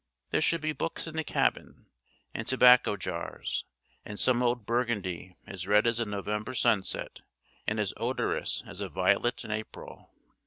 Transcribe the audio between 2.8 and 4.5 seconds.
jars, and some